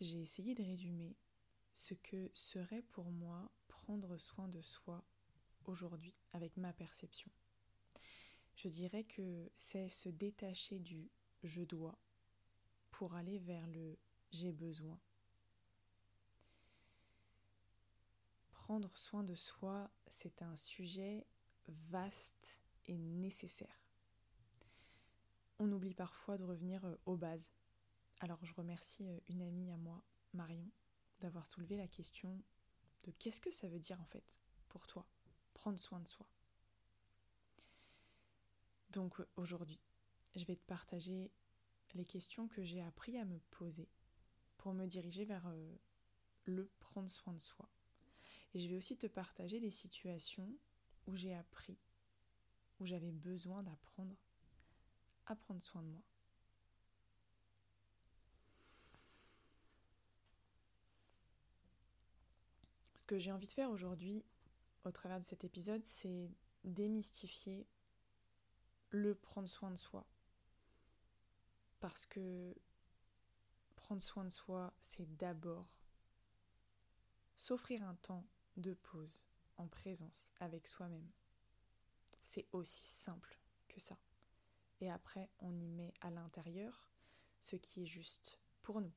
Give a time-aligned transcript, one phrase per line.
[0.00, 1.16] j'ai essayé de résumer
[1.72, 5.04] ce que serait pour moi prendre soin de soi
[5.64, 7.30] aujourd'hui avec ma perception.
[8.54, 11.10] Je dirais que c'est se détacher du
[11.42, 11.98] je dois
[12.90, 13.98] pour aller vers le
[14.32, 14.98] j'ai besoin.
[18.50, 21.26] Prendre soin de soi, c'est un sujet
[21.68, 23.80] vaste et nécessaire.
[25.58, 27.52] On oublie parfois de revenir aux bases.
[28.20, 30.70] Alors je remercie euh, une amie à moi, Marion,
[31.20, 32.42] d'avoir soulevé la question
[33.04, 35.06] de qu'est-ce que ça veut dire en fait pour toi,
[35.54, 36.26] prendre soin de soi.
[38.90, 39.80] Donc aujourd'hui,
[40.34, 41.30] je vais te partager
[41.94, 43.88] les questions que j'ai appris à me poser
[44.56, 45.76] pour me diriger vers euh,
[46.44, 47.68] le prendre soin de soi.
[48.54, 50.50] Et je vais aussi te partager les situations
[51.06, 51.78] où j'ai appris,
[52.80, 54.16] où j'avais besoin d'apprendre
[55.26, 56.02] à prendre soin de moi.
[63.06, 64.24] Ce que j'ai envie de faire aujourd'hui,
[64.82, 66.28] au travers de cet épisode, c'est
[66.64, 67.64] démystifier
[68.90, 70.04] le prendre soin de soi.
[71.78, 72.52] Parce que
[73.76, 75.68] prendre soin de soi, c'est d'abord
[77.36, 79.24] s'offrir un temps de pause
[79.56, 81.06] en présence avec soi-même.
[82.20, 83.96] C'est aussi simple que ça.
[84.80, 86.88] Et après, on y met à l'intérieur
[87.38, 88.92] ce qui est juste pour nous.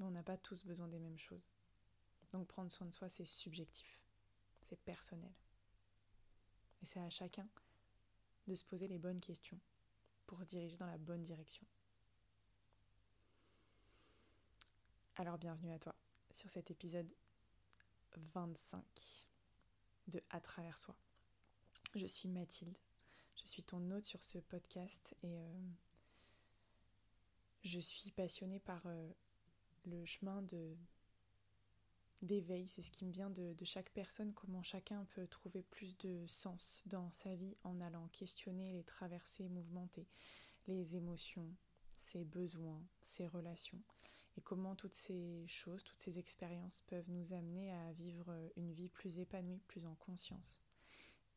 [0.00, 1.48] On n'a pas tous besoin des mêmes choses.
[2.30, 4.02] Donc prendre soin de soi, c'est subjectif,
[4.60, 5.32] c'est personnel.
[6.82, 7.48] Et c'est à chacun
[8.46, 9.58] de se poser les bonnes questions
[10.26, 11.66] pour se diriger dans la bonne direction.
[15.16, 15.94] Alors bienvenue à toi
[16.30, 17.12] sur cet épisode
[18.16, 18.84] 25
[20.08, 20.94] de À travers soi.
[21.94, 22.78] Je suis Mathilde,
[23.34, 25.70] je suis ton hôte sur ce podcast et euh,
[27.64, 29.10] je suis passionnée par euh,
[29.86, 30.76] le chemin de
[32.22, 36.26] d'éveil, c'est ce qui me vient de, chaque personne, comment chacun peut trouver plus de
[36.26, 40.08] sens dans sa vie en allant questionner les traversées mouvementées,
[40.66, 41.54] les émotions,
[41.96, 43.82] ses besoins, ses relations,
[44.36, 48.88] et comment toutes ces choses, toutes ces expériences peuvent nous amener à vivre une vie
[48.88, 50.62] plus épanouie, plus en conscience.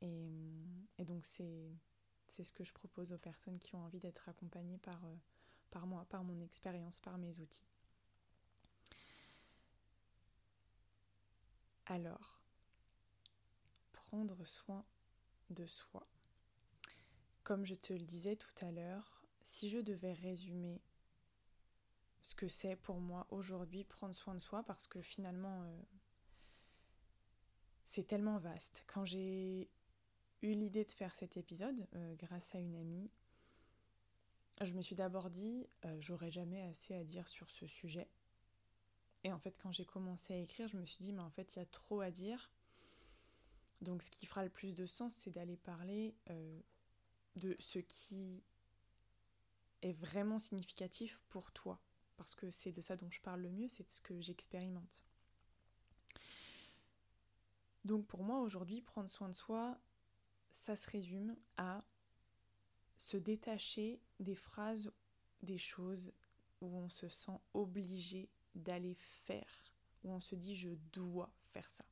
[0.02, 0.31] Et,
[0.97, 1.74] et donc c'est
[2.28, 5.02] ce que je propose aux personnes qui ont envie d'être accompagnées par,
[5.70, 7.66] par moi, par mon expérience, par mes outils.
[11.91, 12.40] Alors,
[13.91, 14.85] prendre soin
[15.50, 16.02] de soi.
[17.44, 20.81] Comme je te le disais tout à l'heure, si je devais résumer
[22.22, 25.81] ce que c'est pour moi aujourd'hui prendre soin de soi, parce que finalement, euh,
[27.84, 28.85] c'est tellement vaste.
[28.88, 29.69] Quand j'ai
[30.44, 33.12] eu l'idée de faire cet épisode, euh, grâce à une amie,
[34.62, 38.08] je me suis d'abord dit, euh, j'aurais jamais assez à dire sur ce sujet.
[39.24, 41.56] Et en fait, quand j'ai commencé à écrire, je me suis dit, mais en fait,
[41.56, 42.52] il y a trop à dire.
[43.82, 46.59] Donc, ce qui fera le plus de sens, c'est d'aller parler euh,
[47.36, 48.44] de ce qui
[49.82, 51.80] est vraiment significatif pour toi.
[52.18, 55.04] Parce que c'est de ça dont je parle le mieux, c'est de ce que j'expérimente.
[57.86, 59.80] Donc, pour moi, aujourd'hui, prendre soin de soi,
[60.50, 61.84] ça se résume à
[62.98, 64.94] se détacher des phrases,
[65.42, 66.14] des choses
[66.62, 69.72] où on se sent obligé d'aller faire,
[70.04, 71.86] où on se dit je dois faire ça.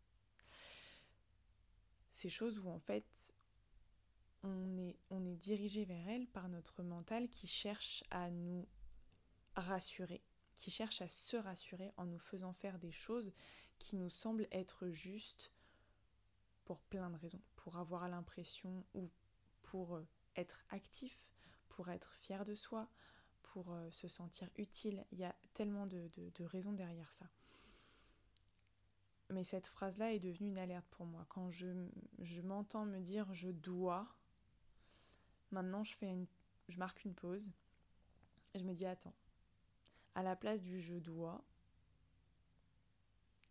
[2.09, 3.33] Ces choses où en fait
[4.43, 8.67] on est, on est dirigé vers elles par notre mental qui cherche à nous
[9.55, 10.21] rassurer,
[10.55, 13.33] qui cherche à se rassurer en nous faisant faire des choses
[13.77, 15.51] qui nous semblent être justes
[16.65, 19.09] pour plein de raisons, pour avoir l'impression ou
[19.61, 20.01] pour
[20.35, 21.29] être actif,
[21.67, 22.89] pour être fier de soi,
[23.53, 25.05] pour euh, se sentir utile.
[25.11, 26.09] Il y a tellement de,
[26.43, 27.25] raisons derrière ça.
[29.29, 31.25] Mais cette phrase-là est devenue une alerte pour moi.
[31.29, 31.67] Quand je,
[32.41, 34.07] m'entends me dire je dois,
[35.51, 36.25] maintenant je, fais une,
[36.67, 37.51] je marque une pause
[38.53, 39.13] et je me dis attends,
[40.15, 41.43] à la place du je dois,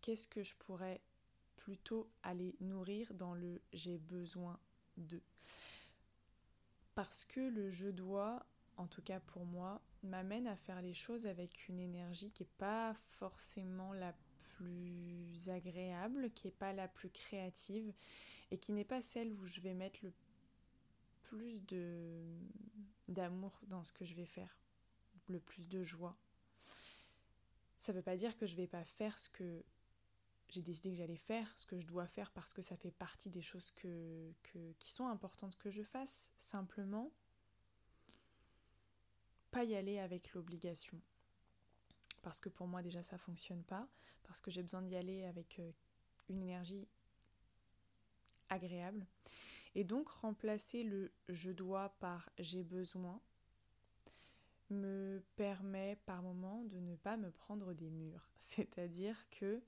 [0.00, 1.00] qu'est-ce que je pourrais
[1.54, 4.58] plutôt aller nourrir dans le j'ai besoin
[4.96, 5.20] de
[6.94, 8.44] Parce que le je dois,
[8.76, 12.50] en tout cas pour moi, m'amène à faire les choses avec une énergie qui n'est
[12.58, 17.92] pas forcément la plus agréable, qui n'est pas la plus créative
[18.50, 20.12] et qui n'est pas celle où je vais mettre le
[21.22, 22.22] plus de
[23.08, 24.60] d'amour dans ce que je vais faire,
[25.28, 26.16] le plus de joie.
[27.78, 29.64] Ça ne veut pas dire que je ne vais pas faire ce que
[30.50, 33.30] j'ai décidé que j'allais faire, ce que je dois faire parce que ça fait partie
[33.30, 34.32] des choses que,
[34.78, 36.32] qui sont importantes que je fasse.
[36.36, 37.10] Simplement,
[39.50, 41.00] pas y aller avec l'obligation.
[42.22, 43.88] parce que pour moi déjà ça fonctionne pas,
[44.24, 45.70] parce que j'ai besoin d'y aller avec euh,
[46.28, 46.86] une énergie
[48.50, 49.06] agréable.
[49.74, 53.20] Et donc remplacer le je dois par j'ai besoin
[54.70, 58.30] me permet par moment de ne pas me prendre des murs.
[58.38, 59.62] C'est-à-dire que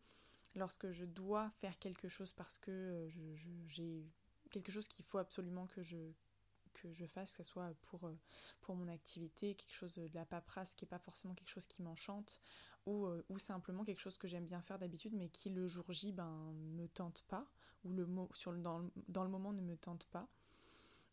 [0.57, 3.09] lorsque je dois faire quelque chose parce que euh,
[3.67, 4.05] j'ai
[4.51, 5.97] quelque chose qu'il faut absolument que je,
[6.73, 8.19] que je fasse, que ce soit pour, euh,
[8.61, 11.83] pour mon activité, quelque chose de la paperasse qui n'est pas forcément quelque chose qui
[11.83, 12.41] m'enchante,
[12.87, 15.91] ou, euh, ou, simplement quelque chose que j'aime bien faire d'habitude, mais qui le jour
[15.93, 17.47] J ben, me tente pas,
[17.85, 20.29] ou le mot sur le, dans, dans le moment ne me tente pas.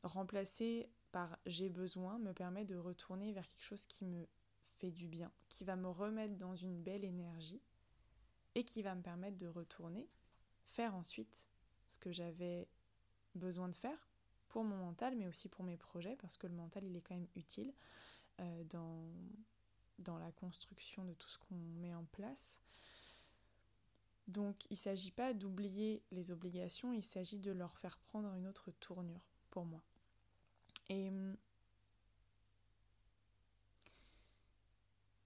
[0.04, 4.28] Remplacer par j'ai besoin me permet de retourner vers quelque chose qui me
[4.78, 7.62] fait du bien, qui va me remettre dans une belle énergie
[8.56, 10.08] et qui va me permettre de retourner,
[10.66, 11.50] faire ensuite
[11.88, 12.68] ce que j'avais
[13.36, 14.08] besoin de faire
[14.50, 17.16] pour mon mental, mais aussi pour mes projets, parce que le mental, il est quand
[17.16, 17.74] même utile
[18.40, 19.08] euh, dans,
[20.00, 22.62] dans la construction de tout ce qu'on met en place.
[24.28, 28.48] Donc il ne s'agit pas d'oublier les obligations, il s'agit de leur faire prendre une
[28.48, 29.82] autre tournure pour moi.
[30.90, 31.12] Et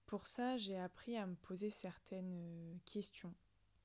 [0.06, 3.33] pour ça, j'ai appris à me poser certaines questions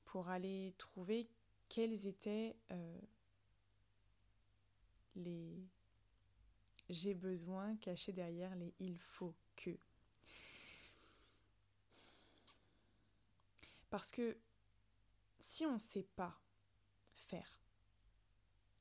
[0.05, 1.27] pour aller trouver
[1.69, 3.01] quelles étaient euh,
[5.17, 5.67] les
[6.89, 9.77] j'ai besoin cachés derrière les il faut que.
[13.89, 14.37] Parce que
[15.39, 16.39] si on ne sait pas
[17.13, 17.61] faire,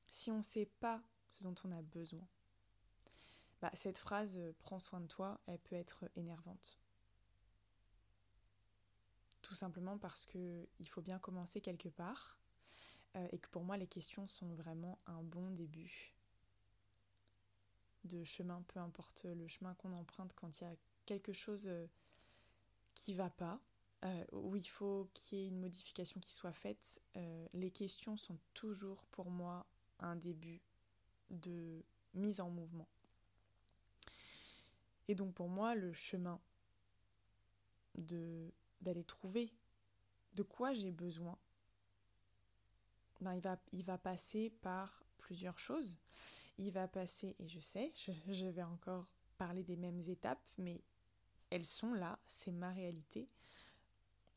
[0.09, 2.27] si on ne sait pas ce dont on a besoin,
[3.61, 6.79] bah, cette phrase prends soin de toi, elle peut être énervante.
[9.43, 12.37] Tout simplement parce que il faut bien commencer quelque part
[13.15, 16.16] euh, et que pour moi les questions sont vraiment un bon début
[18.07, 21.87] de chemin, peu importe le chemin qu'on emprunte quand il y a quelque chose euh,
[22.95, 23.61] qui va pas,
[24.31, 27.03] où il faut qu'il y ait une modification qui soit faite,
[27.55, 29.67] les questions sont toujours pour moi
[29.99, 30.61] un début
[31.31, 31.83] de
[32.15, 32.87] mise en mouvement.
[35.09, 36.41] Et donc pour moi, le chemin
[37.97, 39.51] de d'aller trouver
[40.35, 41.37] de quoi j'ai besoin,
[43.21, 45.99] ben il, va, il va passer par plusieurs choses.
[46.59, 49.07] Il va passer, et je sais, je, vais encore
[49.39, 50.83] parler des mêmes étapes, mais
[51.51, 53.29] elles sont là, c'est ma réalité.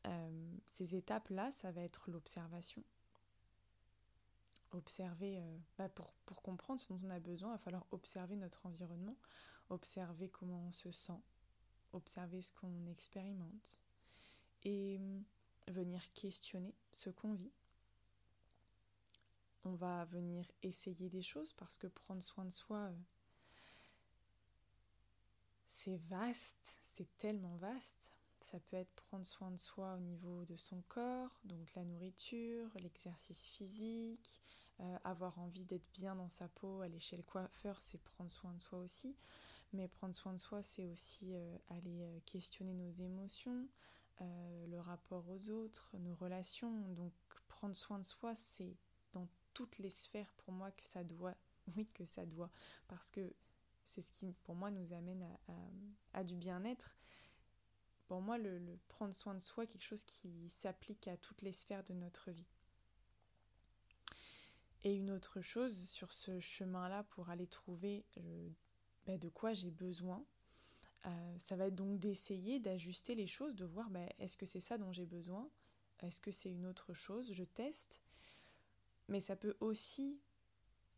[0.06, 2.84] Euh, ces étapes-là, ça va être l'observation.
[4.72, 8.36] Observer, euh, bah, pour, pour comprendre ce dont on a besoin, il va falloir observer
[8.36, 9.16] notre environnement,
[9.70, 11.20] observer comment on se sent,
[11.92, 13.82] observer ce qu'on expérimente
[14.64, 15.24] et hum,
[15.68, 17.52] venir questionner ce qu'on vit.
[19.66, 22.96] On va venir essayer des choses parce que prendre soin de soi, euh,
[25.66, 28.14] c'est vaste, c'est tellement vaste.
[28.40, 32.70] Ça peut être prendre soin de soi au niveau de son corps, donc la nourriture,
[32.76, 34.40] l'exercice physique,
[34.80, 38.54] euh, avoir envie d'être bien dans sa peau, aller chez le coiffeur, c'est prendre soin
[38.54, 39.14] de soi aussi.
[39.74, 43.68] Mais prendre soin de soi, c'est aussi euh, aller questionner nos émotions,
[44.20, 46.80] le rapport aux autres, nos relations.
[46.94, 47.12] Donc
[47.48, 48.74] prendre soin de soi, c'est
[49.12, 51.34] dans toutes les sphères pour moi que ça doit,
[51.76, 52.50] oui que ça doit,
[52.88, 53.32] parce que
[53.84, 55.26] c'est ce qui pour moi nous amène
[56.12, 56.96] à, du bien-être.
[58.06, 61.52] Pour moi, le, le prendre soin de soi quelque chose qui s'applique à toutes les
[61.52, 62.46] sphères de notre vie.
[64.82, 68.04] Et une autre chose sur ce chemin-là pour aller trouver
[69.06, 70.24] bah, de quoi j'ai besoin,
[71.06, 74.60] euh, ça va être donc d'essayer d'ajuster les choses, de voir bah, est-ce que c'est
[74.60, 75.48] ça dont j'ai besoin,
[76.00, 78.02] est-ce que c'est une autre chose, je teste.
[79.10, 80.18] Mais ça peut aussi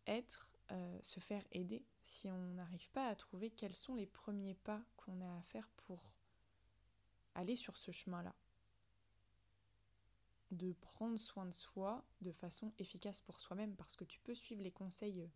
[0.06, 4.54] être euh, se faire aider si on n'arrive pas à trouver quels sont les premiers
[4.54, 6.12] pas qu'on a à faire pour
[7.34, 8.34] aller sur ce chemin-là.
[10.50, 14.62] De prendre soin de soi de façon efficace pour soi-même parce que tu peux suivre
[14.62, 15.28] les conseils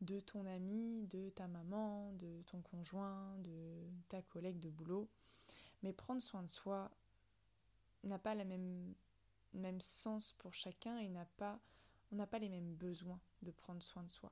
[0.00, 5.08] de ton ami, de ta maman, de ton conjoint, de ta collègue de boulot,
[5.82, 6.90] mais prendre soin de soi
[8.02, 8.94] n'a pas le même,
[9.54, 11.58] même sens pour chacun et n'a pas,
[12.14, 14.30] on n'a pas les mêmes besoins de prendre soin de soi.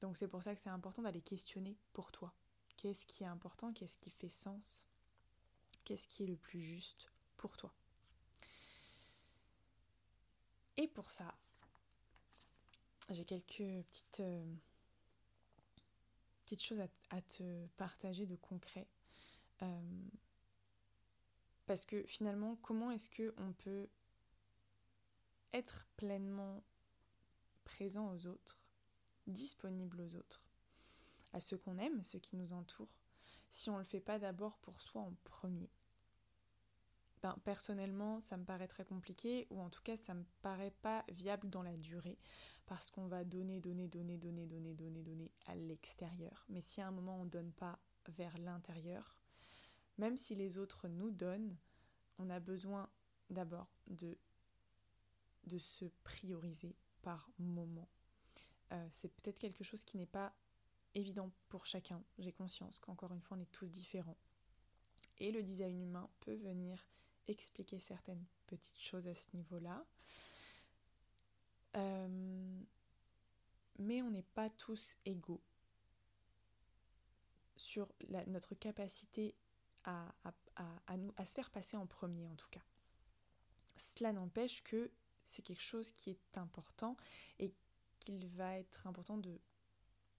[0.00, 2.32] Donc c'est pour ça que c'est important d'aller questionner pour toi.
[2.76, 3.72] Qu'est-ce qui est important?
[3.72, 4.86] Qu'est-ce qui fait sens?
[5.84, 7.74] Qu'est-ce qui est le plus juste pour toi?
[10.76, 11.34] Et pour ça,
[13.10, 14.54] j'ai quelques petites, euh,
[16.44, 16.80] petites choses
[17.10, 18.86] à, te partager de concret.
[19.62, 20.08] Euh,
[21.66, 23.88] parce que finalement, comment est-ce qu'on peut
[25.52, 26.62] être pleinement
[27.64, 28.62] présent aux autres,
[29.26, 30.42] disponible aux autres,
[31.32, 32.94] à ceux qu'on aime, ceux qui nous entourent,
[33.50, 35.70] si on ne le fait pas d'abord pour soi en premier
[37.22, 41.04] ben, personnellement, ça me paraît très compliqué, ou en tout cas, ça me paraît pas
[41.08, 42.18] viable dans la durée,
[42.66, 46.44] parce qu'on va donner, donner, donner, donner, donner, donner, donner à l'extérieur.
[46.48, 49.18] Mais si à un moment on ne donne pas vers l'intérieur,
[49.98, 51.56] même si les autres nous donnent,
[52.18, 52.88] on a besoin
[53.30, 54.16] d'abord de,
[55.44, 57.88] de se prioriser par moment.
[58.72, 60.34] Euh, c'est peut-être quelque chose qui n'est pas
[60.94, 62.02] évident pour chacun.
[62.18, 64.16] J'ai conscience qu'encore une fois, on est tous différents.
[65.18, 66.78] Et le design humain peut venir
[67.26, 69.84] expliquer certaines petites choses à ce niveau-là.
[71.76, 72.62] Euh,
[73.78, 75.42] mais on n'est pas tous égaux
[77.56, 77.92] sur
[78.26, 79.34] notre capacité
[80.96, 82.62] nous, à se faire passer en premier en tout cas.
[83.76, 84.90] Cela n'empêche que
[85.28, 86.96] c'est quelque chose qui est important
[87.38, 87.54] et
[88.00, 89.38] qu'il va être important de,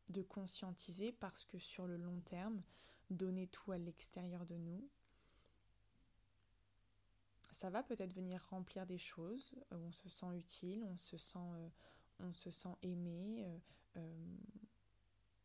[0.09, 2.61] de conscientiser parce que sur le long terme,
[3.09, 4.87] donner tout à l'extérieur de nous,
[7.51, 11.39] ça va peut-être venir remplir des choses où on se sent utile, on se sent,
[12.19, 13.59] euh, aimé, euh,
[13.97, 14.37] euh,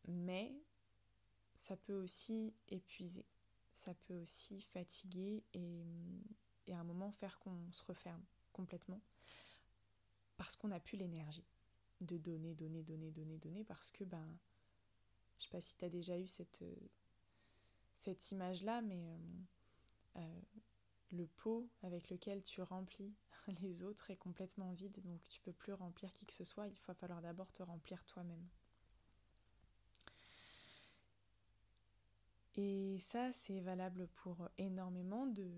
[0.07, 0.55] mais
[1.55, 3.25] ça peut aussi épuiser,
[3.71, 5.83] ça peut aussi fatiguer et
[6.71, 9.01] à un moment faire qu'on se referme complètement
[10.37, 11.45] parce qu'on n'a plus l'énergie
[12.01, 14.37] de donner, donner, donner, donner, donner parce que ben
[15.39, 16.63] je sais pas si tu as déjà eu cette,
[17.93, 19.03] cette image-là, mais
[21.11, 23.15] le pot avec lequel tu remplis
[23.61, 26.73] les autres est complètement vide, donc tu peux plus remplir qui que ce soit, il
[26.87, 28.47] va falloir d'abord te remplir toi-même.
[32.57, 35.51] Et ça, c'est valable pour énormément de,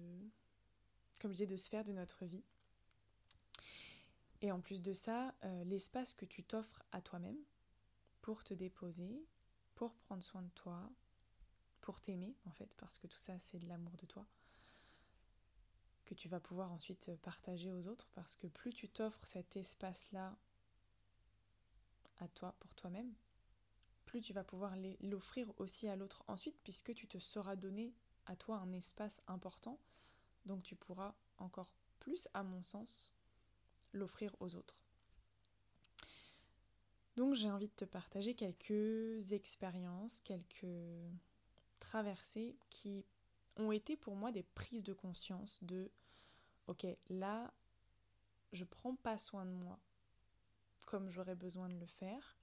[1.21, 2.43] comme je disais, de sphères de notre vie.
[4.41, 7.39] Et en plus de ça, euh, l'espace que tu t'offres à toi-même
[8.21, 9.25] pour te déposer,
[9.75, 10.91] pour prendre soin de toi,
[11.81, 14.27] pour t'aimer en fait, parce que tout ça c'est de l'amour de toi,
[16.05, 20.37] que tu vas pouvoir ensuite partager aux autres parce que plus tu t'offres cet espace-là
[22.19, 23.13] à toi, pour toi-même,
[24.05, 27.93] plus tu vas pouvoir l'offrir aussi à l'autre ensuite puisque tu te seras donné
[28.25, 29.79] à toi un espace important.
[30.45, 33.13] Donc tu pourras encore plus, à mon sens,
[33.97, 34.83] l'offrir aux autres.
[37.15, 40.65] Donc j'ai envie de te partager quelques expériences, quelques
[41.79, 43.05] traversées qui
[43.57, 45.91] ont été pour moi des prises de conscience de
[46.67, 47.51] ok, là,
[48.53, 49.79] je prends pas soin de moi
[50.85, 52.37] comme j'aurais besoin de le faire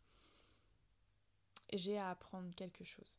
[1.71, 3.19] et j'ai à apprendre quelque chose.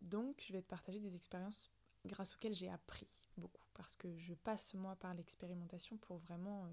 [0.00, 1.70] Donc, je vais te partager des expériences
[2.04, 6.68] grâce auxquelles j'ai appris beaucoup parce que je passe moi par l'expérimentation pour vraiment euh,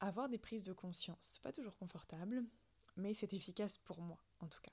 [0.00, 1.38] avoir des prises de conscience.
[1.40, 2.44] Pas toujours confortable,
[2.96, 4.72] mais c'est efficace pour moi en tout cas.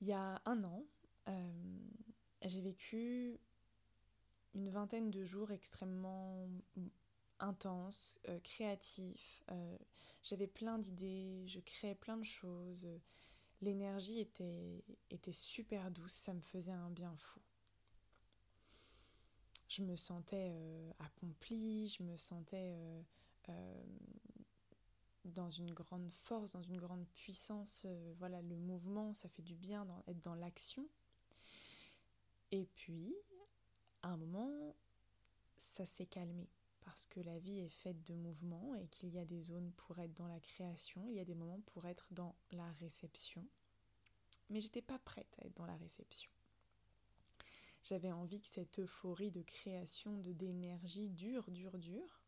[0.00, 0.82] Il y a un an,
[1.28, 1.52] euh,
[2.42, 3.38] j'ai vécu
[4.54, 6.48] une vingtaine de jours extrêmement
[7.40, 9.42] intenses, euh, créatifs.
[10.22, 12.88] J'avais plein d'idées, je créais plein de choses.
[13.60, 17.43] L'énergie était, était super douce, ça me faisait un bien fou.
[19.76, 20.54] Je me sentais
[21.00, 22.76] accomplie, je me sentais
[25.24, 27.86] dans une grande force, dans une grande puissance.
[27.88, 30.88] Euh, voilà, le mouvement, ça fait du bien d'être dans l'action.
[32.50, 33.14] Et puis,
[34.02, 34.76] à un moment,
[35.56, 36.48] ça s'est calmé
[36.82, 39.98] parce que la vie est faite de mouvements et qu'il y a des zones pour
[39.98, 43.46] être dans la création, il y a des moments pour être dans la réception.
[44.50, 46.30] Mais j'étais pas prête à être dans la réception.
[47.84, 52.20] J'avais envie que cette euphorie de création, de d'énergie dure, dure, dure,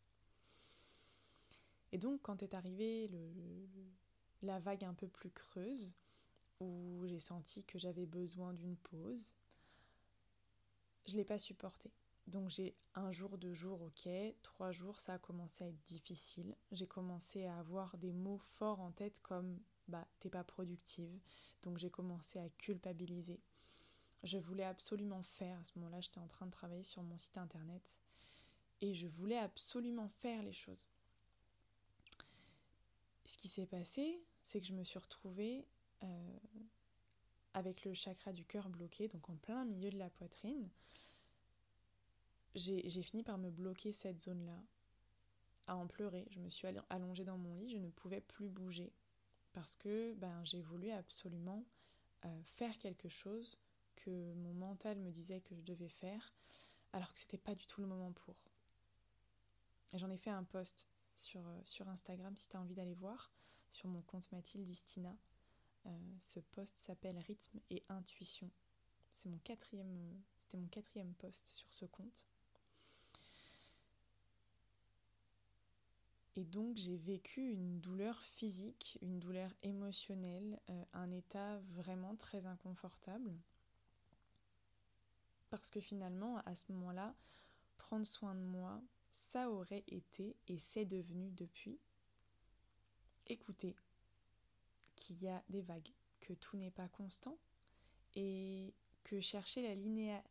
[1.92, 3.32] et donc quand est arrivée le,
[4.42, 5.96] la vague un peu plus creuse,
[6.60, 9.34] où j'ai senti que j'avais besoin d'une pause,
[11.06, 11.90] je ne l'ai pas supporté.
[12.26, 14.08] Donc j'ai un jour, deux jours, ok,
[14.42, 16.56] trois jours, ça a commencé à être difficile.
[16.72, 19.58] J'ai commencé à avoir des mots forts en tête comme
[19.88, 21.20] bah t'es pas productive.
[21.62, 23.40] Donc j'ai commencé à culpabiliser.
[24.26, 27.38] Je voulais absolument faire, à ce moment-là j'étais en train de travailler sur mon site
[27.38, 27.98] internet,
[28.82, 30.88] et je voulais absolument faire les choses
[33.26, 35.66] ce qui s'est passé, c'est que je me suis retrouvée
[36.02, 36.38] euh,
[37.54, 40.68] avec le chakra du cœur bloqué, donc en plein milieu de la poitrine.
[42.54, 44.58] J'ai fini par me bloquer cette zone-là,
[45.66, 46.26] à en pleurer.
[46.30, 48.92] Je me suis allongée dans mon lit, je ne pouvais plus bouger
[49.52, 51.66] parce que ben, j'ai voulu absolument
[52.24, 53.58] euh, faire quelque chose
[54.06, 56.32] que mon mental me disait que je devais faire,
[56.92, 58.36] alors que c'était pas du tout le moment pour.
[59.94, 63.32] J'en ai fait un post sur, euh, sur Instagram si tu as envie d'aller voir,
[63.68, 65.16] sur mon compte Mathilde Istina.
[65.86, 68.50] Euh, ce post s'appelle Rythme et intuition.
[69.10, 72.26] c'est mon quatrième, c'était mon quatrième post sur ce compte.
[76.36, 82.46] Et donc j'ai vécu une douleur physique, une douleur émotionnelle, euh, un état vraiment très
[82.46, 83.32] inconfortable.
[85.50, 87.14] Parce que finalement, à ce moment-là,
[87.76, 91.78] prendre soin de moi, ça aurait été, et c'est devenu depuis,
[93.28, 93.76] écouter
[94.94, 97.38] qu'il y a des vagues, que tout n'est pas constant,
[98.14, 98.74] et
[99.04, 100.22] que chercher la linéa,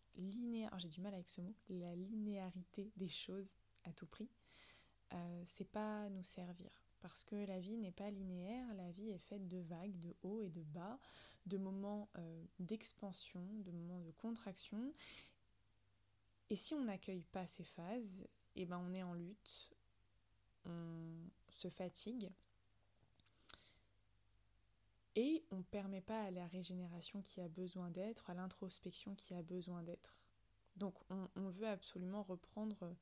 [0.78, 3.56] j'ai du mal avec ce mot, la linéarité des choses
[3.86, 4.30] à tout prix,
[5.14, 6.85] euh, c'est pas nous servir.
[7.06, 10.42] Parce que la vie n'est pas linéaire, la vie est faite de vagues, de hauts
[10.42, 10.98] et de bas,
[11.46, 14.92] de moments euh, d'expansion, de moments de contraction.
[16.50, 19.70] Et si on n'accueille pas ces phases, eh ben on est en lutte,
[20.66, 22.32] on se fatigue
[25.16, 29.36] et on ne permet pas à la régénération qui a besoin d'être, à l'introspection qui
[29.36, 30.26] a besoin d'être.
[30.78, 32.96] Donc on, veut absolument reprendre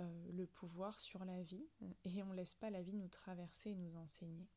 [0.00, 1.66] euh, le pouvoir sur la vie
[2.04, 4.48] et on ne laisse pas la vie nous traverser et nous enseigner.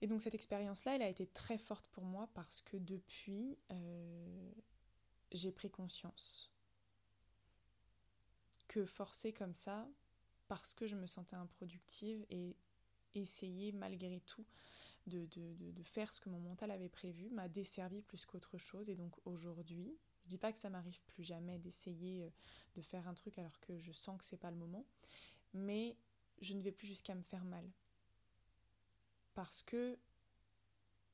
[0.00, 4.52] Et donc cette expérience-là, elle a été très forte pour moi parce que depuis, euh,
[5.32, 6.50] j'ai pris conscience
[8.68, 9.88] que forcer comme ça,
[10.48, 12.56] parce que je me sentais improductive et
[13.14, 14.44] essayer malgré tout
[15.06, 18.90] de, de faire ce que mon mental avait prévu, m'a desservi plus qu'autre chose.
[18.90, 22.30] Et donc aujourd'hui, je dis pas que ça m'arrive plus jamais d'essayer euh,
[22.74, 24.84] de faire un truc alors que je sens que c'est pas le moment,
[25.54, 25.96] mais
[26.40, 27.64] je ne vais plus jusqu'à me faire mal.
[29.34, 29.96] Parce que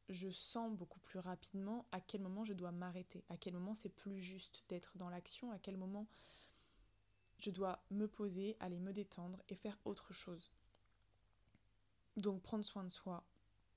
[0.09, 3.95] je sens beaucoup plus rapidement à quel moment je dois m'arrêter, à quel moment c'est
[3.95, 6.07] plus juste d'être dans l'action, à quel moment
[7.39, 10.51] je dois me poser, aller me détendre et faire autre chose.
[12.17, 13.27] Donc prendre soin de soi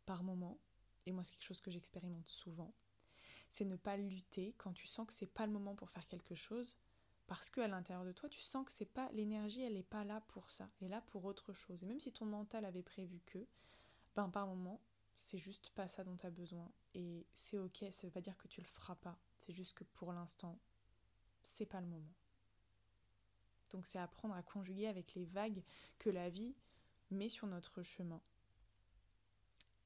[0.05, 0.57] par moment,
[1.05, 2.71] et moi c'est quelque chose que j'expérimente souvent,
[3.55, 6.35] c'est ne pas lutter quand tu sens que c'est pas le moment pour faire quelque
[6.35, 6.77] chose
[7.25, 10.03] parce que à l'intérieur de toi, tu sens que c'est pas l'énergie, elle n'est pas
[10.03, 11.81] là pour ça, elle est là pour autre chose.
[11.81, 13.39] Et même si ton mental avait prévu que,
[14.13, 14.81] ben par moment,
[15.15, 18.37] c'est juste pas ça dont tu as besoin et c'est OK, ça veut pas dire
[18.37, 20.59] que tu le feras pas, c'est juste que pour l'instant,
[21.41, 22.13] c'est pas le moment.
[23.69, 25.63] Donc c'est apprendre à conjuguer avec les vagues
[25.97, 26.57] que la vie
[27.09, 28.21] met sur notre chemin.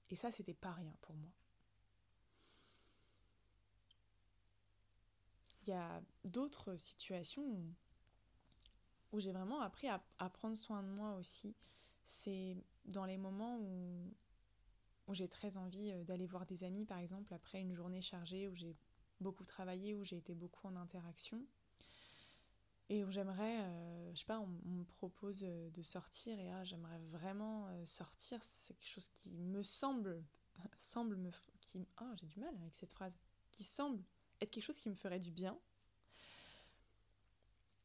[0.09, 1.31] Et ça, c'était pas rien pour moi.
[5.69, 7.43] Y a d'autres situations
[9.11, 11.55] où, j'ai vraiment appris à, prendre soin de moi aussi.
[12.03, 14.13] C'est dans les moments où,
[15.09, 18.47] où j'ai très envie euh, d'aller voir des amis, par exemple, après une journée chargée
[18.47, 18.77] où j'ai
[19.19, 21.45] beaucoup travaillé, où j'ai été beaucoup en interaction.
[22.91, 26.63] Et où j'aimerais, euh, je sais pas, on, me propose euh, de sortir et ah,
[26.63, 28.39] j'aimerais vraiment sortir.
[28.41, 30.23] C'est quelque chose qui me semble,
[30.77, 31.31] semble me.
[31.97, 33.17] Ah, j'ai du mal avec cette phrase.
[33.51, 34.03] Qui semble
[34.41, 35.57] être quelque chose qui me ferait du bien.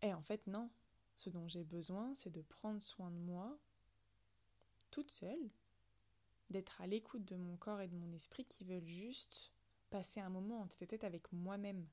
[0.03, 0.71] Et en fait, non.
[1.17, 3.57] Ce dont j'ai besoin, c'est de prendre soin de moi
[4.91, 5.51] toute seule,
[6.51, 9.53] d'être à l'écoute de mon corps et de mon esprit qui veulent juste
[9.91, 11.87] passer un moment en tête-à-tête avec moi-même.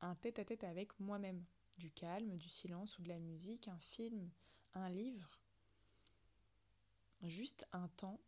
[0.00, 1.44] Un tête-à-tête avec moi-même.
[1.78, 4.30] Du calme, du silence ou de la musique, un film,
[4.74, 5.38] un livre.
[7.22, 8.20] Juste un temps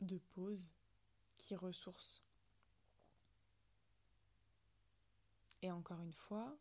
[0.00, 0.74] de pause
[1.36, 2.22] qui ressource.
[5.64, 6.54] Et encore une fois,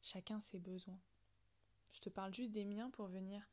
[0.00, 0.98] chacun ses besoins.
[1.92, 3.46] Je te parle juste des miens pour venir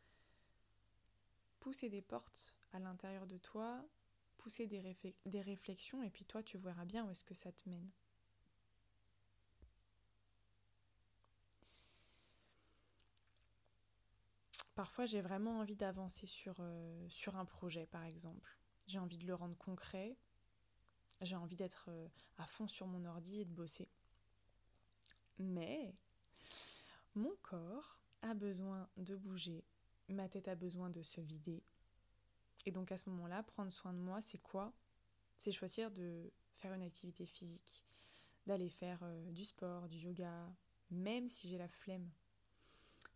[1.60, 3.86] pousser des portes à l'intérieur de toi,
[4.38, 7.91] pousser des, réflexions, et puis toi, tu verras bien où est-ce que ça te mène.
[14.76, 18.58] Parfois, j'ai vraiment envie d'avancer sur, euh, sur un projet, par exemple.
[18.88, 20.15] J'ai envie de le rendre concret,
[21.26, 22.08] j'ai envie d'être euh,
[22.38, 23.88] à fond sur mon ordi et de bosser.
[25.40, 25.96] Mais
[27.16, 29.64] mon corps a besoin de bouger,
[30.10, 31.64] ma tête a besoin de se vider.
[32.66, 34.74] Et donc à ce moment-là, prendre soin de moi, c'est quoi?
[35.36, 37.84] C'est choisir de faire une activité physique,
[38.46, 40.50] d'aller faire euh, du sport, du yoga,
[40.92, 42.10] même si j'ai la flemme.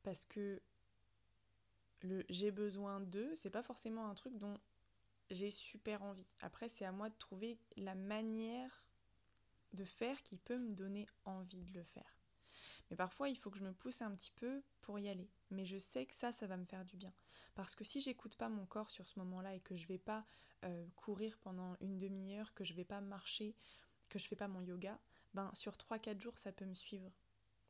[0.04, 0.62] Parce que
[2.02, 4.58] le j'ai besoin de, c'est pas forcément un truc dont
[5.30, 6.28] j'ai super envie.
[6.42, 8.84] Après, c'est à moi de trouver la manière
[9.74, 12.18] de faire qui peut me donner envie de le faire.
[12.90, 15.30] Mais parfois, il faut que je me pousse un petit peu pour y aller.
[15.52, 17.14] Mais je sais que ça, ça va me faire du bien.
[17.56, 20.26] Parce que si j'écoute pas mon corps sur ce moment-là et que je vais pas
[20.64, 23.56] euh, courir pendant une demi-heure, que je vais pas marcher,
[24.10, 24.98] que je fais pas mon yoga,
[25.34, 27.12] ben sur 3-4 jours, ça peut me suivre.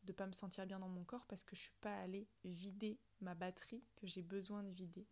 [0.04, 3.00] De pas me sentir bien dans mon corps parce que je suis pas allée vider
[3.20, 5.08] ma batterie que j'ai besoin de vider.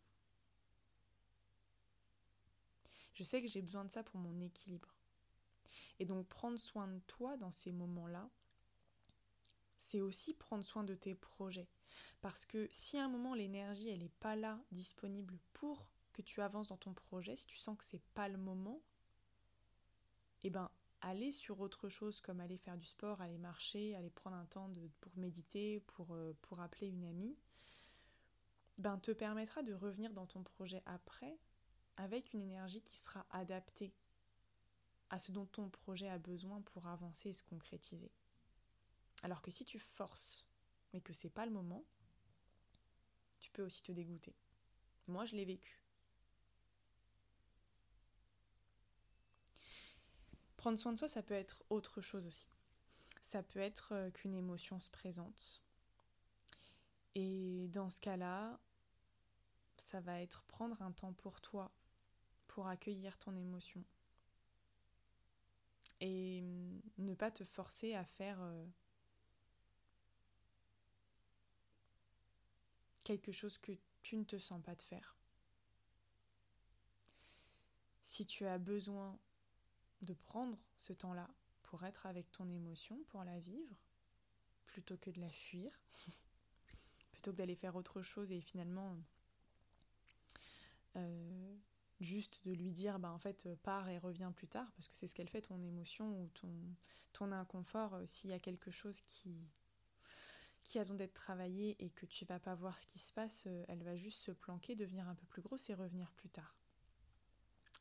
[3.15, 4.93] Je sais que j'ai besoin de ça pour mon équilibre.
[5.99, 8.29] Et donc prendre soin de toi dans ces moments-là,
[9.77, 11.67] c'est aussi prendre soin de tes projets.
[12.21, 16.41] Parce que si à un moment l'énergie elle n'est pas là, disponible pour que tu
[16.41, 18.81] avances dans ton projet, si tu sens que c'est pas le moment,
[20.43, 20.69] eh ben
[21.01, 24.69] aller sur autre chose comme aller faire du sport, aller marcher, aller prendre un temps
[25.01, 27.37] pour méditer, pour, euh, pour appeler une amie,
[28.77, 31.37] ben te permettra de revenir dans ton projet après
[31.97, 33.93] avec une énergie qui sera adaptée
[35.09, 38.11] à ce dont ton projet a besoin pour avancer et se concrétiser.
[39.23, 40.45] Alors que si tu forces,
[40.93, 41.85] mais que c'est pas le moment,
[43.39, 44.35] tu peux aussi te dégoûter.
[45.07, 45.81] Moi, je l'ai vécu.
[50.57, 52.49] Prendre soin de soi, ça peut être autre chose aussi.
[53.21, 55.61] Ça peut être euh, qu'une émotion se présente.
[57.13, 58.59] Et dans ce cas-là,
[59.75, 61.71] ça va être prendre un temps pour toi,
[62.55, 63.83] pour accueillir ton émotion.
[65.99, 66.41] Et
[66.97, 68.65] ne pas te forcer à faire euh,
[73.03, 75.17] quelque chose que tu ne te sens pas de faire.
[78.01, 79.19] Si tu as besoin
[80.03, 81.29] de prendre ce temps-là
[81.63, 83.75] pour être avec ton émotion, pour la vivre,
[84.63, 85.77] plutôt que de la fuir,
[87.11, 88.97] plutôt que d'aller faire autre chose et finalement
[90.95, 91.57] euh,
[91.99, 95.07] juste de lui dire bah en fait pars et reviens plus tard parce que c'est
[95.07, 96.51] ce qu'elle fait ton émotion ou ton,
[97.13, 99.47] ton inconfort euh, s'il y a quelque chose qui
[100.63, 103.45] qui a besoin d'être travaillé et que tu vas pas voir ce qui se passe,
[103.45, 106.57] euh, elle va juste se planquer, devenir un peu plus grosse et revenir plus tard.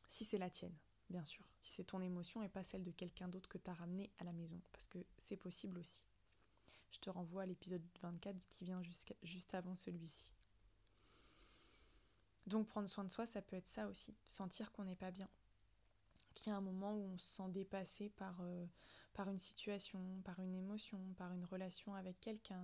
[0.07, 0.75] Si c'est la tienne
[1.09, 3.73] bien sûr, si c'est ton émotion et pas celle de quelqu'un d'autre que tu as
[3.73, 6.03] ramené à la maison, parce que c'est possible aussi.
[6.91, 8.81] Je te renvoie à l'épisode 24 qui vient
[9.23, 10.34] juste avant celui-ci.
[12.47, 15.29] Donc prendre soin de soi, ça peut être ça aussi, sentir qu'on n'est pas bien,
[16.33, 18.65] qu'il y a un moment où on se sent dépassé par, euh,
[19.27, 22.63] une situation, par une émotion, par une relation avec quelqu'un,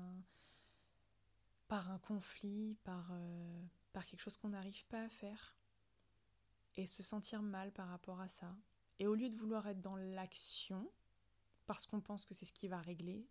[1.68, 3.62] par un conflit, par, euh,
[3.94, 5.56] par quelque chose qu'on n'arrive pas à faire
[6.76, 8.56] et se sentir mal par rapport à ça.
[9.00, 10.92] Et au lieu de vouloir être dans l'action,
[11.66, 13.26] parce qu'on pense que c'est ce qui va régler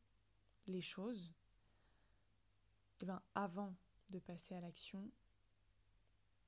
[0.66, 1.34] les choses,
[3.00, 3.74] et eh ben avant
[4.10, 5.10] de passer à l'action,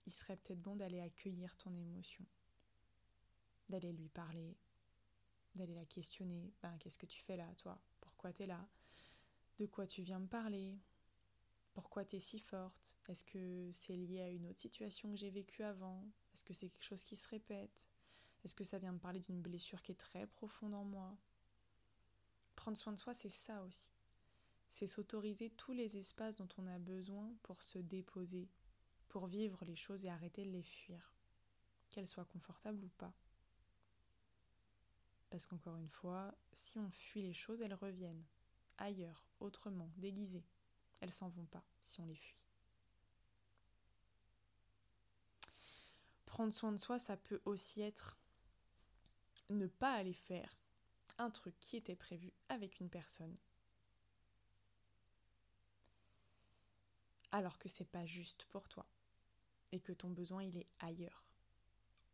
[0.06, 2.24] il serait peut-être bon d'aller accueillir ton émotion,
[3.68, 4.56] d'aller lui parler,
[5.54, 6.52] d'aller la questionner.
[6.62, 7.80] Ben, qu'est-ce que tu fais là, toi?
[8.00, 8.68] Pourquoi tu es là?
[9.58, 10.78] De quoi tu viens me parler?
[11.74, 12.96] Pourquoi tu es si forte?
[13.08, 16.06] Est-ce que c'est lié à une autre situation que j'ai vécue avant?
[16.32, 17.88] Est-ce que c'est quelque chose qui se répète?
[18.44, 21.16] Est-ce que ça vient me parler d'une blessure qui est très profonde en moi?
[22.56, 23.90] Prendre soin de soi, c'est ça aussi.
[24.68, 28.48] C'est s'autoriser tous les espaces dont on a besoin pour se déposer,
[29.12, 31.12] pour vivre les choses et arrêter de les fuir,
[31.90, 33.12] qu'elles soient confortables ou pas.
[35.28, 38.26] Parce qu'encore une fois, si on fuit les choses, elles reviennent,
[38.78, 40.46] ailleurs, autrement, déguisées.
[41.02, 42.40] Elles s'en vont pas si on les fuit.
[46.24, 48.18] Prendre soin de soi, ça peut aussi être
[49.50, 50.56] ne pas aller faire
[51.18, 53.36] un truc qui était prévu avec une personne.
[57.30, 58.86] Alors que c'est pas juste pour toi
[59.72, 61.24] et que ton besoin il est ailleurs.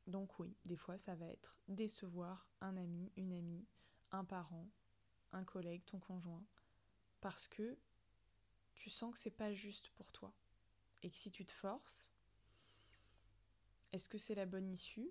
[0.07, 3.67] Donc oui, des fois ça va être décevoir un ami, une amie,
[4.11, 4.69] un parent,
[5.33, 6.45] un collègue, ton conjoint
[7.21, 7.77] parce que
[8.75, 10.33] tu sens que c'est pas juste pour toi
[11.03, 12.11] et que si tu te forces,
[13.93, 15.11] est-ce que c'est la bonne issue?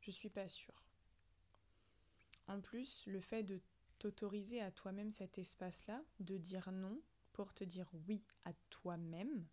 [0.00, 0.82] Je suis pas sûre.
[2.46, 3.60] En plus, le fait de
[3.98, 7.00] t'autoriser à toi-même cet espace-là, de dire non
[7.32, 9.46] pour te dire oui à toi-même,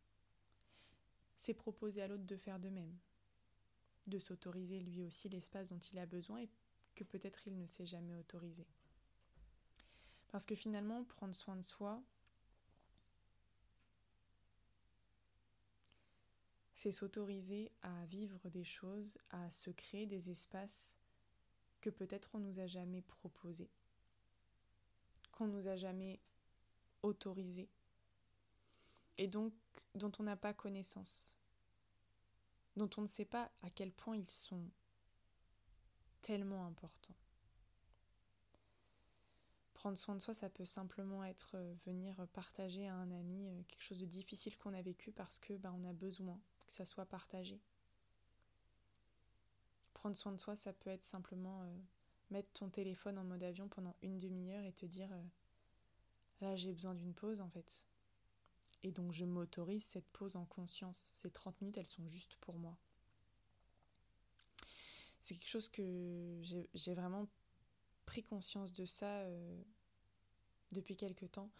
[1.37, 2.97] c'est proposer à l'autre de faire de même,
[4.07, 6.49] de s'autoriser lui aussi l'espace dont il a besoin et
[6.95, 8.65] que peut-être il ne s'est jamais autorisé.
[10.29, 12.03] Parce que finalement, prendre soin de soi,
[16.73, 20.97] c'est s'autoriser à vivre des choses, à se créer des espaces
[21.81, 23.69] que peut-être on nous a jamais proposés,
[25.31, 26.19] qu'on nous a jamais
[27.03, 27.69] autorisés,
[29.17, 29.53] et donc
[29.95, 31.35] dont on n'a pas connaissance,
[32.75, 34.69] dont on ne sait pas à quel point ils sont
[36.21, 37.15] tellement importants.
[39.73, 43.61] Prendre soin de soi, ça peut simplement être euh, venir partager à un ami euh,
[43.67, 46.83] quelque chose de difficile qu'on a vécu parce que bah, on a besoin que ça
[46.83, 47.61] soit partagé.
[49.93, 51.77] Prendre soin de soi, ça peut être simplement euh,
[52.31, 55.09] mettre ton téléphone en mode avion pendant une demi-heure et te dire
[56.41, 57.85] là j'ai besoin d'une pause en fait.
[58.83, 61.11] Et donc je m'autorise cette pause en conscience.
[61.13, 62.77] Ces 30 minutes, elles sont juste pour moi.
[65.19, 66.41] c'est quelque chose que
[66.73, 67.27] j'ai vraiment
[68.05, 69.61] pris conscience de ça euh,
[70.71, 71.51] depuis quelque temps.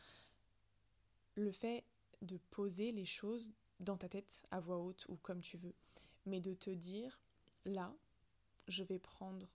[1.36, 1.84] Le fait
[2.22, 5.74] de poser les choses dans ta tête à voix haute ou comme tu veux,
[6.26, 7.20] mais de te dire
[7.66, 7.94] là,
[8.68, 9.48] je vais prendre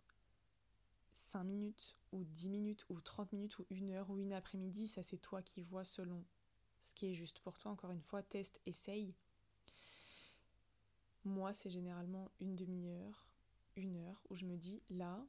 [1.12, 5.02] 5 minutes ou 10 minutes ou 30 minutes ou une heure ou une après-midi, ça
[5.02, 6.22] c'est toi qui vois selon
[6.82, 7.70] ce qui est juste pour toi.
[7.70, 9.14] Encore une fois, teste, essaye.
[11.24, 13.28] Moi, c'est généralement une demi-heure,
[13.76, 15.24] une heure où je me dis là,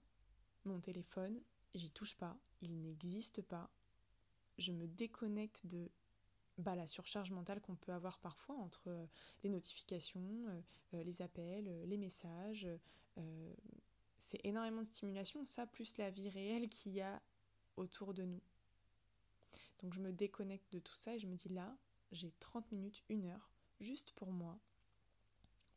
[0.66, 1.40] mon téléphone,
[1.76, 3.70] j'y touche pas, il n'existe pas.
[4.58, 5.90] Je me déconnecte de
[6.58, 9.06] bah, la surcharge mentale qu'on peut avoir parfois entre euh,
[9.44, 10.62] les notifications, euh,
[10.96, 12.68] euh, les appels, les messages.
[14.18, 17.22] c'est énormément de stimulation, ça plus la vie réelle qu'il y a
[17.76, 18.42] autour de nous.
[19.84, 21.78] Donc je me déconnecte de tout ça et je me dis là,
[22.12, 24.58] j'ai 30 minutes, une heure, juste pour moi,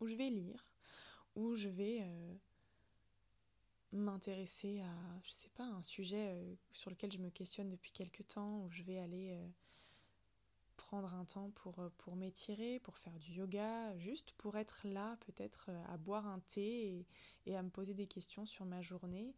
[0.00, 0.64] où je vais lire,
[1.34, 2.02] où je vais
[3.92, 8.26] m'intéresser à, je sais pas, un sujet euh, sur lequel je me questionne depuis quelques
[8.26, 9.48] temps, où je vais aller euh,
[10.76, 15.16] prendre un temps pour, euh, pour m'étirer, pour faire du yoga, juste pour être là,
[15.26, 17.06] peut-être à boire un thé
[17.46, 19.34] et, à me poser des questions sur ma journée,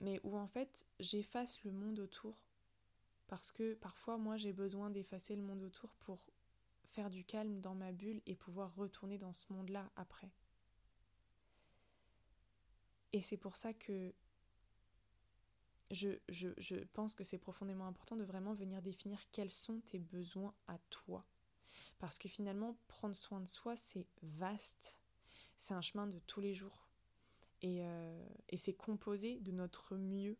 [0.00, 2.34] mais où en fait j'efface le monde autour.
[3.32, 6.28] Parce que parfois, moi, j'ai besoin d'effacer le monde autour pour
[6.84, 10.30] faire du calme dans ma bulle et pouvoir retourner dans ce monde-là après.
[13.14, 14.12] Et c'est pour ça que
[15.90, 20.76] je, pense que c'est profondément important de vraiment venir définir quels sont tes besoins à
[20.90, 21.24] toi.
[21.98, 25.00] Parce que finalement, prendre soin de soi, c'est vaste.
[25.56, 26.86] C'est un chemin de tous les jours.
[27.62, 30.36] Et, euh, et c'est composé de notre mieux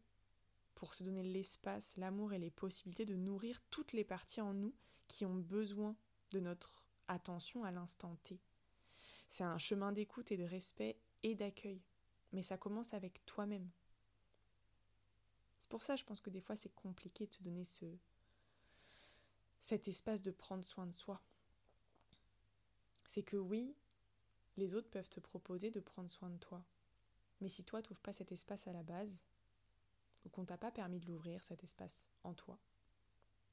[0.74, 4.74] pour se donner l'espace, l'amour et les possibilités de nourrir toutes les parties en nous
[5.08, 5.96] qui ont besoin
[6.32, 8.40] de notre attention à l'instant T.
[9.28, 11.82] C'est un chemin d'écoute et de respect et d'accueil
[12.32, 13.68] mais ça commence avec toi-même.
[15.58, 17.86] C'est pour ça, je pense que des fois, c'est compliqué de se donner ce,
[19.60, 21.22] cet espace de prendre soin de soi.
[23.06, 23.74] C'est que oui,
[24.56, 26.64] les autres peuvent te proposer de prendre soin de toi.
[27.40, 29.26] Mais si toi, tu n'ouvres pas cet espace à la base,
[30.24, 32.58] ou qu'on t'a pas permis de l'ouvrir, cet espace en toi,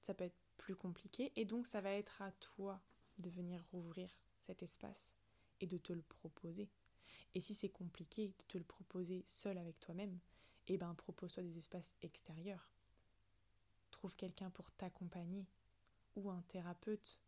[0.02, 1.32] ça peut être plus compliqué.
[1.36, 2.82] Et donc, ça va être à toi
[3.20, 5.18] de venir rouvrir cet espace
[5.62, 6.70] et de te le proposer.
[7.36, 10.20] Et si c'est compliqué de te le proposer seul avec toi-même,
[10.68, 12.72] eh ben propose-toi des espaces extérieurs.
[13.92, 15.48] Trouve quelqu'un pour t'accompagner,
[16.16, 17.20] ou un thérapeute,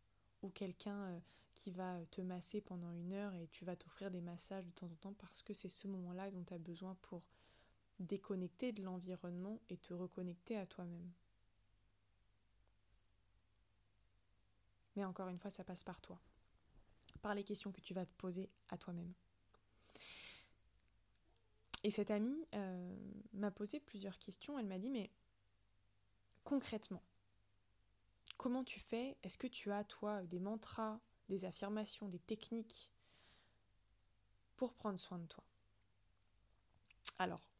[0.42, 1.20] ou quelqu'un euh,
[1.54, 4.90] qui va te masser pendant une heure et tu vas t'offrir des massages de temps
[4.90, 7.22] en temps parce que c'est ce moment-là dont tu as besoin pour
[7.98, 11.10] déconnecter de l'environnement et te reconnecter à toi-même.
[14.96, 16.18] Mais encore une fois, ça passe par toi,
[17.22, 19.12] par les questions que tu vas te poser à toi-même.
[21.84, 22.96] Et cette amie euh,
[23.32, 24.58] m'a posé plusieurs questions.
[24.58, 25.10] Elle m'a dit, mais
[26.44, 27.02] concrètement,
[28.36, 29.16] comment tu fais?
[29.22, 32.90] Est-ce que tu as, toi, des mantras, des affirmations, des techniques
[34.56, 35.44] pour prendre soin de toi?
[37.18, 37.51] Alors,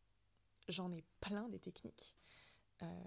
[0.69, 2.15] j'en ai plein des techniques.
[2.83, 3.05] Euh,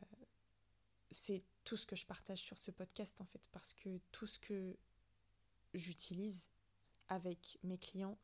[1.11, 4.39] c'est tout ce que je partage sur ce podcast, en fait, parce que tout ce
[4.39, 4.77] que
[5.73, 6.51] j'utilise
[7.07, 8.17] avec mes clients,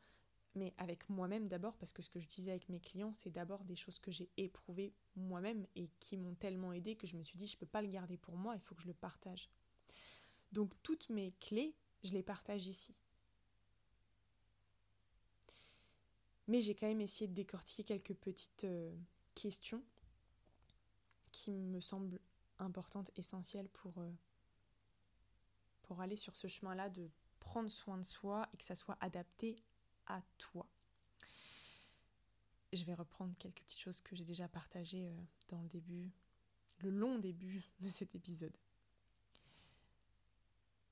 [0.56, 3.76] mais avec moi-même d'abord, parce que ce que disais avec mes clients, c'est d'abord des
[3.76, 7.48] choses que j'ai éprouvées moi-même et qui m'ont tellement aidé que je me suis dit,
[7.48, 9.50] je ne peux pas le garder pour moi, il faut que je le partage.
[10.52, 13.00] Donc toutes mes clés, je les partage ici.
[16.48, 18.94] Mais j'ai quand même essayé de décortiquer quelques petites euh,
[19.36, 19.84] questions
[21.32, 22.20] qui me semblent
[22.60, 24.12] importantes, essentielles pour, euh,
[25.84, 29.56] pour aller sur ce chemin-là de prendre soin de soi et que ça soit adapté
[30.08, 30.68] à toi.
[32.74, 36.12] Je vais reprendre quelques petites choses que j'ai déjà partagées euh, dans le début,
[36.80, 38.56] le long début de cet épisode.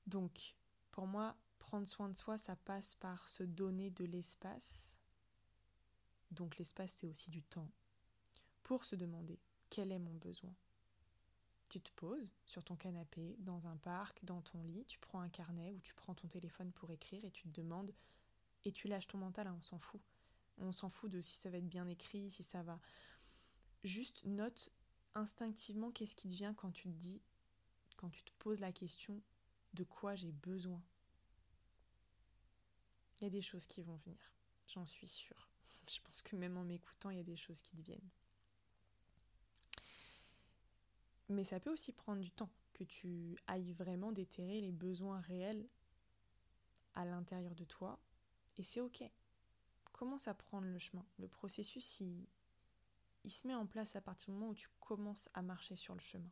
[0.06, 0.54] Donc,
[0.90, 5.00] pour moi, prendre soin de soi, ça passe par se donner de l'espace.
[6.32, 7.70] Donc l'espace, c'est aussi du temps
[8.70, 9.36] pour se demander
[9.68, 10.54] quel est mon besoin.
[11.70, 15.28] Tu te poses sur ton canapé, dans un parc, dans ton lit, tu prends un
[15.28, 17.92] carnet ou tu prends ton téléphone pour écrire et tu te demandes
[18.64, 20.00] et tu lâches ton mental, hein, on s'en fout.
[20.58, 22.80] On s'en fout de si ça va être bien écrit, si ça va.
[23.82, 24.70] Juste note
[25.16, 27.20] instinctivement qu'est-ce qui te vient quand tu te dis,
[27.96, 29.20] quand tu te poses la question
[29.74, 30.80] de quoi j'ai besoin.
[33.20, 34.32] Il y a des choses qui vont venir,
[34.68, 35.48] j'en suis sûre.
[35.90, 38.10] Je pense que même en m'écoutant, il y a des choses qui te viennent.
[41.30, 45.66] Mais ça peut aussi prendre du temps que tu ailles vraiment déterrer les besoins réels
[46.94, 47.98] à l'intérieur de toi
[48.58, 49.02] et c'est ok.
[49.92, 51.06] commence à prendre le chemin.
[51.18, 52.26] Le processus, il,
[53.30, 56.00] se met en place à partir du moment où tu commences à marcher sur le
[56.00, 56.30] chemin.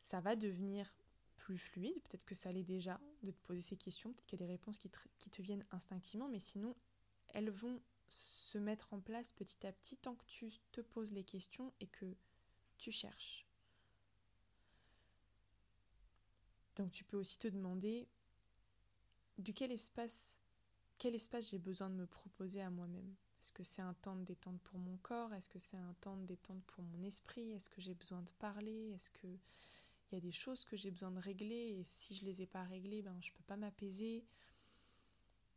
[0.00, 0.92] Ça va devenir
[1.36, 4.42] plus fluide, peut-être que ça l'est déjà de te poser ces questions, peut-être qu'il y
[4.42, 6.74] a des réponses qui te viennent instinctivement, mais sinon,
[7.28, 11.24] elles vont se mettre en place petit à petit tant que tu te poses les
[11.24, 12.16] questions et que
[12.82, 13.46] tu cherches.
[16.76, 18.08] Donc tu peux aussi te demander
[19.38, 20.40] de quel espace
[20.98, 23.16] quel espace j'ai besoin de me proposer à moi-même?
[23.40, 25.34] Est-ce que c'est un temps de détente pour mon corps?
[25.34, 27.50] Est-ce que c'est un temps de détente pour mon esprit?
[27.52, 28.92] Est-ce que j'ai besoin de parler?
[28.92, 31.76] Est-ce que il y a des choses que j'ai besoin de régler?
[31.78, 34.24] Et si je les ai pas réglées, ben je peux pas m'apaiser.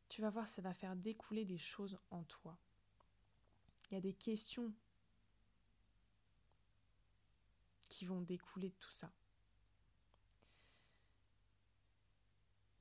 [0.10, 2.58] Tu vas voir, ça va faire découler des choses en toi.
[3.92, 4.74] Il y a des questions
[7.96, 9.10] qui vont découler de tout ça.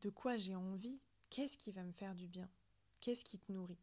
[0.02, 1.00] De quoi j'ai envie?
[1.30, 2.50] Qu'est-ce qui va me faire du bien?
[2.98, 3.78] Qu'est-ce qui te nourrit?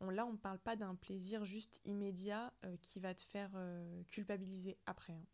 [0.00, 3.50] On, Là, on ne parle pas d'un plaisir juste immédiat euh, qui va te faire
[3.56, 5.12] euh, culpabiliser après.
[5.12, 5.26] Hein.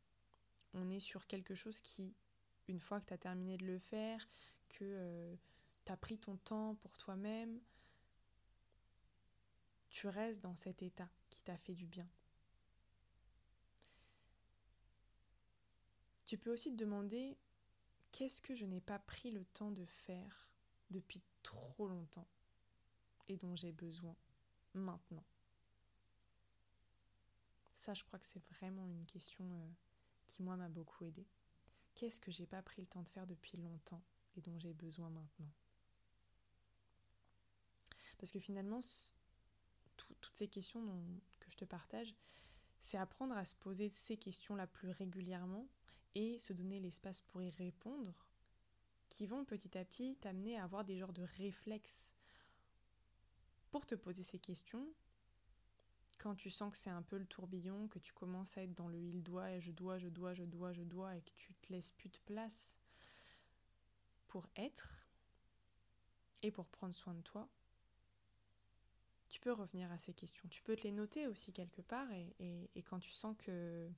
[0.75, 2.17] On est sur quelque chose qui,
[2.67, 4.27] une fois que tu as terminé de le faire,
[4.69, 5.37] que euh,
[5.85, 7.61] tu as pris ton temps pour toi-même,
[9.91, 12.09] tu restes dans cet état qui t'a fait du bien.
[16.33, 17.37] Tu peux aussi te demander
[18.11, 20.51] qu'est-ce que je n'ai pas pris le temps de faire
[20.89, 22.27] depuis trop longtemps
[23.29, 24.17] et dont j'ai besoin
[24.73, 25.27] maintenant?
[27.75, 29.69] Ça, je crois que c'est vraiment une question euh,
[30.27, 31.27] qui, moi, m'a beaucoup aidé.
[31.95, 34.03] Qu'est-ce que j'ai pas pris le temps de faire depuis longtemps
[34.35, 35.53] et dont j'ai besoin maintenant?
[38.17, 38.81] Parce que finalement,
[39.99, 40.81] toutes ces questions
[41.41, 42.15] que je te partage,
[42.81, 45.69] c'est apprendre à se poser ces questions la plus régulièrement
[46.15, 48.15] et se donner l'espace pour y répondre
[49.13, 52.15] qui vont petit à petit t'amener à avoir des genres de réflexes
[53.71, 54.87] pour te poser ces questions.
[56.19, 58.89] Quand tu sens que c'est un peu le tourbillon, que tu commences à être dans
[58.89, 61.53] le il doit et je dois, je dois, je dois, je dois, et que tu
[61.55, 62.79] te laisses plus de place
[64.29, 65.07] pour être
[66.43, 67.49] et pour prendre soin de toi,
[69.29, 70.49] tu peux revenir à ces questions.
[70.49, 73.91] Tu peux te les noter aussi quelque part et, et quand tu sens que,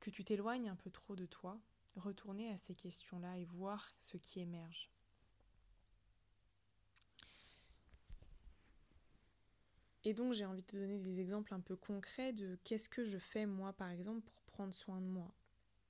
[0.00, 1.60] que tu t'éloignes un peu trop de toi,
[1.96, 4.90] retourner à ces questions-là et voir ce qui émerge.
[10.04, 13.04] Et donc j'ai envie de te donner des exemples un peu concrets de qu'est-ce que
[13.04, 15.30] je fais moi par exemple pour prendre soin de moi.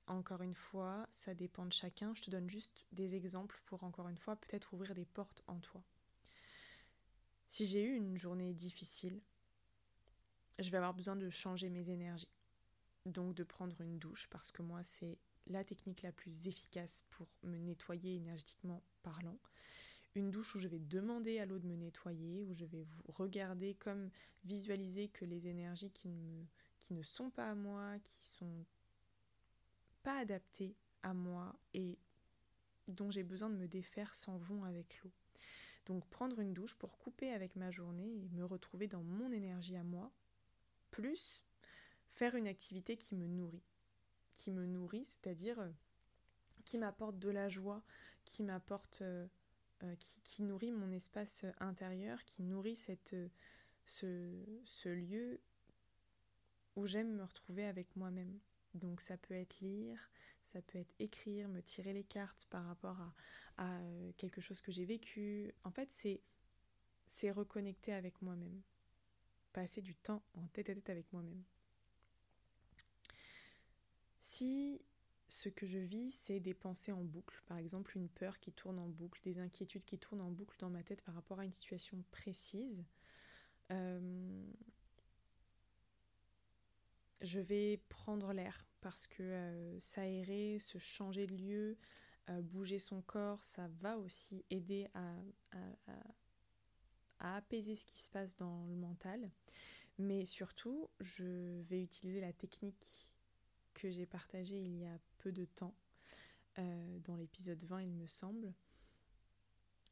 [0.07, 2.13] Encore une fois, ça dépend de chacun.
[2.13, 5.59] Je te donne juste des exemples pour encore une fois peut-être ouvrir des portes en
[5.59, 5.81] toi.
[7.47, 9.21] Si j'ai eu une journée difficile,
[10.59, 12.27] je vais avoir besoin de changer mes énergies.
[13.05, 17.27] Donc de prendre une douche parce que moi c'est la technique la plus efficace pour
[17.43, 19.39] me nettoyer énergétiquement parlant.
[20.15, 23.75] Une douche où je vais demander à l'eau de me nettoyer, où je vais regarder
[23.75, 24.09] comme
[24.43, 26.43] visualiser que les énergies qui ne,
[26.91, 28.65] ne sont pas à moi, qui sont
[30.03, 31.97] pas adaptées à moi et
[32.89, 35.11] dont j'ai besoin de me défaire s'en vont avec l'eau.
[35.85, 39.75] Donc prendre une douche pour couper avec ma journée et me retrouver dans mon énergie
[39.75, 40.11] à moi,
[40.91, 41.43] plus
[42.11, 43.63] faire une activité qui me nourrit
[44.31, 45.69] qui me nourrit, c'est-à-dire euh,
[46.65, 47.83] qui m'apporte de la joie,
[48.25, 49.27] qui m'apporte, euh,
[49.83, 53.29] euh, qui, nourrit mon espace intérieur, qui nourrit ce,
[54.85, 55.39] lieu
[56.75, 58.39] où j'aime me retrouver avec moi-même.
[58.73, 60.09] Donc ça peut être lire,
[60.43, 63.13] ça peut être écrire, me tirer les cartes par rapport à,
[63.57, 63.79] à
[64.17, 65.53] quelque chose que j'ai vécu.
[65.65, 66.21] En fait, c'est
[67.07, 68.61] c'est reconnecter avec moi-même.
[69.51, 71.43] Passer du temps en tête à tête avec moi-même.
[74.41, 74.81] Si
[75.27, 78.79] ce que je vis, c'est des pensées en boucle, par exemple une peur qui tourne
[78.79, 81.51] en boucle, des inquiétudes qui tournent en boucle dans ma tête par rapport à une
[81.51, 82.83] situation précise,
[83.69, 84.43] euh,
[87.21, 91.77] je vais prendre l'air parce que euh, s'aérer, se changer de lieu,
[92.31, 95.13] euh, bouger son corps, ça va aussi aider à,
[97.19, 99.29] à, apaiser ce qui se passe dans le mental.
[99.99, 103.10] Mais surtout, je vais utiliser la technique
[103.73, 105.75] que j'ai partagé il y a peu de temps,
[106.57, 108.53] euh, dans l'épisode 20 il me semble,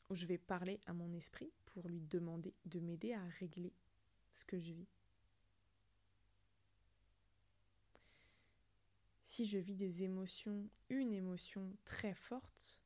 [0.09, 3.73] où je vais parler à mon esprit pour lui demander de m'aider à régler
[4.31, 4.87] ce que je vis.
[9.23, 12.81] Si je vis des émotions, une émotion très forte,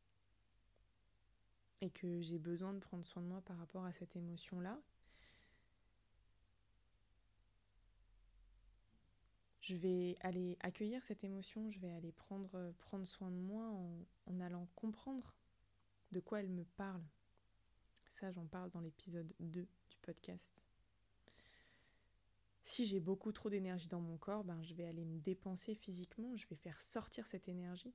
[1.83, 4.81] et que j'ai besoin de prendre soin de moi par rapport à cette émotion-là,
[9.63, 13.65] je vais aller accueillir cette émotion, je vais aller prendre, prendre soin de moi
[14.27, 15.37] en, allant comprendre
[16.11, 17.01] de quoi elle me parle.
[18.09, 20.67] Ça, j'en parle dans l'épisode 2 du podcast.
[22.61, 26.35] Si j'ai beaucoup trop d'énergie dans mon corps, ben, je vais aller me dépenser physiquement,
[26.35, 27.93] je vais faire sortir cette énergie.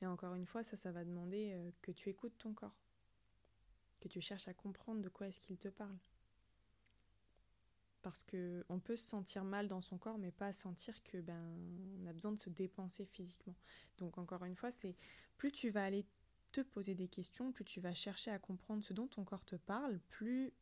[0.00, 2.80] Et encore une fois, ça, ça va demander euh, que tu écoutes ton corps,
[4.00, 5.96] que tu cherches à comprendre de quoi est-ce qu'il te parle.
[8.06, 11.42] Parce que on peut se sentir mal dans son corps, mais pas sentir que ben
[12.00, 13.56] on a besoin de se dépenser physiquement.
[13.98, 14.94] Donc encore une fois, c'est
[15.36, 16.06] plus tu vas aller
[16.52, 19.56] te poser des questions, plus tu vas chercher à comprendre ce dont ton corps te
[19.56, 20.52] parle, plus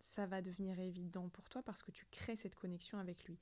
[0.00, 3.40] ça va devenir évident pour toi parce que tu crées cette connexion avec lui.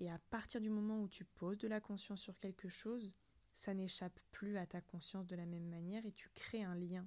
[0.00, 3.14] Et à partir du moment où tu poses de la conscience sur quelque chose,
[3.52, 7.06] ça n'échappe plus à ta conscience de la même manière et tu crées un lien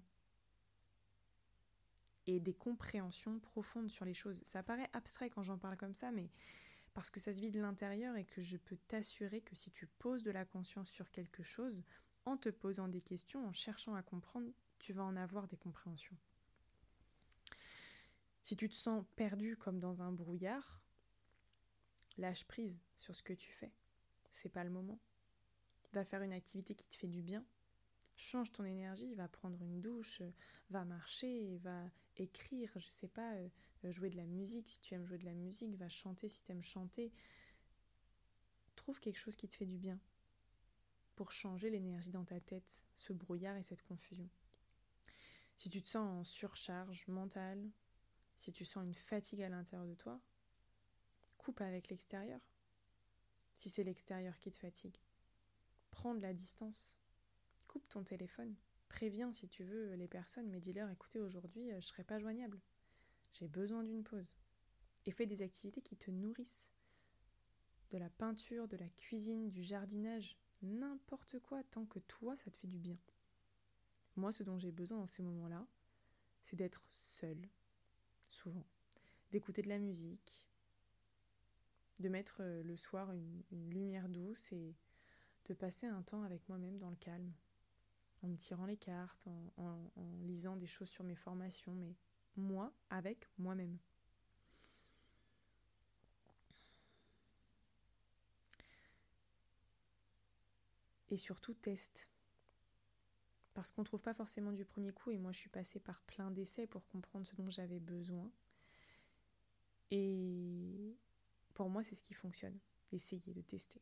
[2.35, 4.41] et des compréhensions profondes sur les choses.
[4.43, 6.29] Ça paraît abstrait quand j'en parle comme ça, mais
[6.93, 9.87] parce que ça se vit de l'intérieur et que je peux t'assurer que si tu
[9.87, 11.83] poses de la conscience sur quelque chose,
[12.25, 16.17] en te posant des questions, en cherchant à comprendre, tu vas en avoir des compréhensions.
[18.43, 20.81] Si tu te sens perdu comme dans un brouillard,
[22.17, 23.71] lâche prise sur ce que tu fais.
[24.29, 24.99] C'est pas le moment
[25.93, 27.43] va faire une activité qui te fait du bien,
[28.15, 30.21] change ton énergie, va prendre une douche,
[30.69, 31.83] va marcher, va
[32.19, 33.49] écrire, je sais pas, euh,
[33.91, 36.51] jouer de la musique si tu aimes jouer de la musique, va chanter si tu
[36.51, 37.11] aimes chanter.
[38.75, 39.99] Trouve quelque chose qui te fait du bien
[41.15, 44.29] pour changer l'énergie dans ta tête, ce brouillard et cette confusion.
[45.57, 47.69] Si tu te sens en surcharge mentale,
[48.37, 50.21] si tu sens une fatigue à l'intérieur de toi,
[51.37, 52.39] coupe avec l'extérieur.
[53.55, 54.95] Si c'est l'extérieur qui te fatigue.
[55.91, 56.97] Prends de la distance.
[57.67, 58.55] Coupe ton téléphone.
[58.89, 62.59] Préviens si tu veux les personnes, mais dis-leur écoutez, aujourd'hui, je ne serai pas joignable.
[63.33, 64.35] J'ai besoin d'une pause.
[65.05, 66.73] Et fais des activités qui te nourrissent.
[67.91, 72.57] De la peinture, de la cuisine, du jardinage, n'importe quoi, tant que toi, ça te
[72.57, 72.97] fait du bien.
[74.15, 75.65] Moi, ce dont j'ai besoin dans ces moments-là,
[76.41, 77.47] c'est d'être seule,
[78.27, 78.65] souvent,
[79.31, 80.47] d'écouter de la musique,
[81.99, 84.75] de mettre euh, le soir une lumière douce et
[85.45, 87.33] de passer un temps avec moi-même dans le calme,
[88.21, 89.91] en me tirant les cartes, en,
[90.23, 91.95] lisant des choses sur mes formations, mais
[92.35, 93.77] moi avec moi-même.
[101.11, 102.09] Et surtout, teste.
[103.55, 106.01] Parce qu'on ne trouve pas forcément du premier coup, et moi je suis passée par
[106.03, 108.31] plein d'essais pour comprendre ce dont j'avais besoin.
[109.91, 110.95] Et
[111.53, 112.57] pour moi, c'est ce qui fonctionne,
[112.91, 113.81] d'essayer, de tester.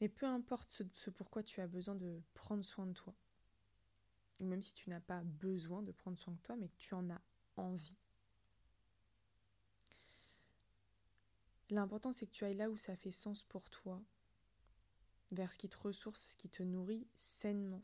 [0.00, 3.14] Mais peu importe ce, pourquoi tu as besoin de prendre soin de toi,
[4.40, 6.94] ou même si tu n'as pas besoin de prendre soin de toi, mais que tu
[6.94, 7.20] en as
[7.56, 7.98] envie.
[11.70, 14.02] L'important, c'est que tu ailles là où ça fait sens pour toi,
[15.32, 17.82] vers ce qui te ressource, ce qui te nourrit sainement,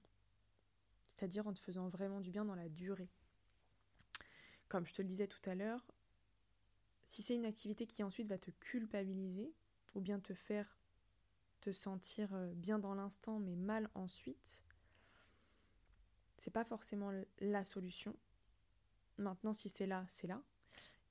[1.09, 3.11] c'est-à-dire en te faisant vraiment du bien dans la durée.
[4.69, 5.85] Comme je te le disais tout à l'heure,
[7.05, 9.53] si c'est une activité qui ensuite va te culpabiliser,
[9.95, 10.77] ou bien te faire
[11.63, 14.65] te sentir euh, bien dans l'instant mais mal ensuite,
[16.37, 18.15] c'est pas forcément la solution.
[19.17, 20.43] Maintenant, si c'est là, c'est là.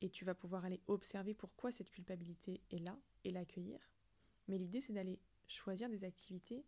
[0.02, 3.80] Et tu vas pouvoir aller observer pourquoi cette culpabilité est là et l'accueillir.
[4.48, 6.66] Mais l'idée, c'est d'aller choisir des activités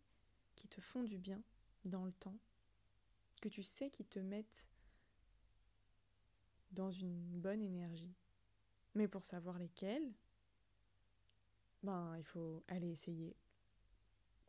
[0.54, 1.42] qui te font du bien
[1.84, 2.38] dans le temps,
[3.42, 4.70] que tu sais qui te mettent
[6.70, 8.14] dans une bonne énergie.
[8.94, 10.14] Mais pour savoir lesquelles,
[11.82, 13.36] ben, il faut aller essayer,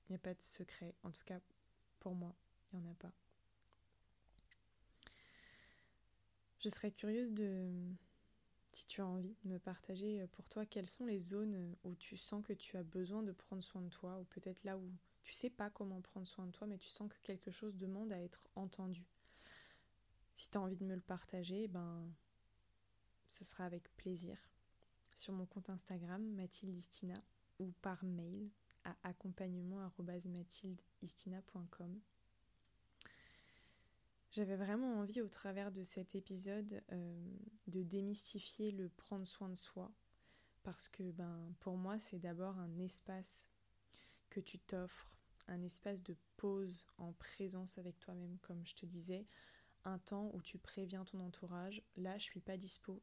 [0.07, 1.39] il n'y a pas de secret, en tout cas
[1.99, 2.35] pour moi,
[2.71, 3.11] il n'y en a pas.
[6.59, 7.71] Je serais curieuse de,
[8.71, 11.95] si tu as envie, de me partager euh, pour toi quelles sont les zones où
[11.95, 14.91] tu sens que tu as besoin de prendre soin de toi, ou peut-être là où
[15.23, 18.11] tu sais pas comment prendre soin de toi, mais tu sens que quelque chose demande
[18.11, 19.07] à être entendu.
[20.35, 22.07] Si tu as envie de me le partager, ben,
[23.27, 24.37] ce sera avec plaisir.
[25.15, 27.19] Sur mon compte Instagram, Mathilde Istina,
[27.59, 28.49] ou par mail,
[28.85, 31.99] à accompagnement.mathildeistina.com.
[34.31, 39.55] J'avais vraiment envie au travers de cet épisode euh, de démystifier le prendre soin de
[39.55, 39.91] soi
[40.63, 43.51] parce que ben, pour moi c'est d'abord un espace
[44.29, 45.17] que tu t'offres,
[45.47, 49.25] un espace de pause en présence avec toi-même comme je te disais,
[49.85, 53.01] un temps où tu préviens ton entourage, là je suis pas dispo,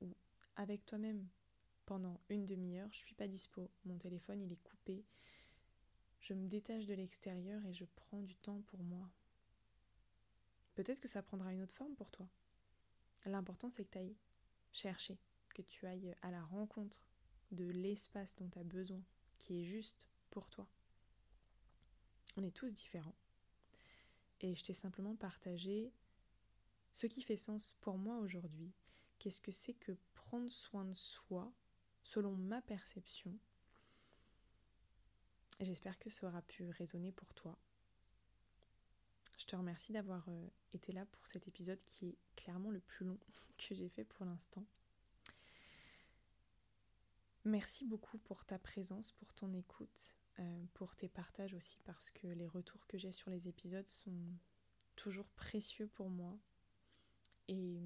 [0.00, 0.16] ou
[0.56, 1.28] avec toi-même,
[1.86, 5.04] pendant une demi-heure, je suis pas dispo, mon téléphone il est coupé,
[6.20, 9.10] je me détache de l'extérieur et je prends du temps pour moi.
[10.74, 12.28] Peut-être que ça prendra une autre forme pour toi.
[13.26, 14.16] L'important c'est que tu ailles
[14.72, 15.18] chercher,
[15.54, 17.06] que tu ailles à la rencontre
[17.52, 19.02] de l'espace dont tu as besoin,
[19.38, 20.66] qui est juste pour toi.
[22.36, 23.14] On est tous différents.
[24.40, 25.92] Et je t'ai simplement partagé
[26.92, 28.72] ce qui fait sens pour moi aujourd'hui.
[29.18, 31.52] Qu'est-ce que c'est que prendre soin de soi
[32.04, 33.36] selon ma perception
[35.60, 37.56] J'espère que ça aura pu résonner pour toi.
[39.38, 43.06] Je te remercie d'avoir euh, été là pour cet épisode qui est clairement le plus
[43.06, 43.18] long
[43.56, 44.64] que j'ai fait pour l'instant.
[47.44, 52.26] Merci beaucoup pour ta présence, pour ton écoute, euh, pour tes partages aussi, parce que
[52.26, 54.18] les retours que j'ai sur les épisodes sont
[54.96, 56.38] toujours précieux pour moi.
[57.48, 57.78] Et,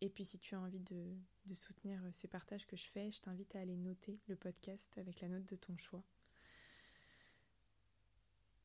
[0.00, 1.16] et puis si tu as envie de,
[1.54, 5.28] soutenir ces partages que je fais, je t'invite à aller noter le podcast avec la
[5.28, 6.04] note de ton choix.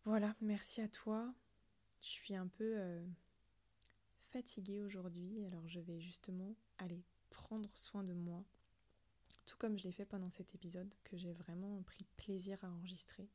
[0.04, 1.34] Voilà, merci à toi.
[2.02, 3.04] Je suis un peu euh,
[4.20, 8.46] fatiguée aujourd'hui, alors je vais justement aller prendre soin de moi,
[9.48, 13.28] tout comme je l'ai fait pendant cet épisode que j'ai vraiment pris plaisir à enregistrer.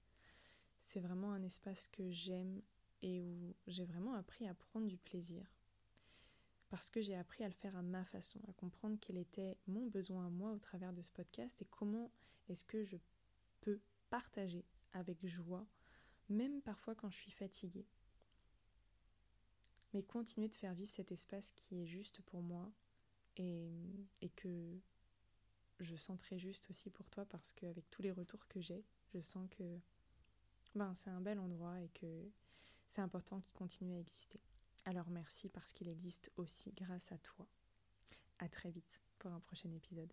[0.79, 2.63] C'est vraiment un espace que j'aime
[3.03, 5.45] et où j'ai vraiment appris à prendre du plaisir.
[6.71, 9.87] Parce que j'ai appris à le faire à ma façon, à comprendre quel était mon
[9.87, 12.11] besoin à moi au travers de ce podcast et comment
[12.49, 12.97] est-ce que je
[13.61, 15.67] peux partager avec joie
[16.31, 17.87] même parfois quand je suis fatiguée.
[19.93, 22.71] Mais continuer de faire vivre cet espace qui est juste pour moi
[23.37, 23.69] et,
[24.23, 24.79] et que
[25.81, 29.21] je sens très juste aussi pour toi parce qu'avec tous les retours que j'ai, je
[29.21, 29.79] sens que
[30.75, 32.31] ben, c'est un bel endroit et que
[32.87, 34.39] c'est important qu'il continue à exister.
[34.87, 37.47] Alors merci parce qu'il existe aussi grâce à toi.
[38.39, 40.13] À très vite pour un prochain épisode.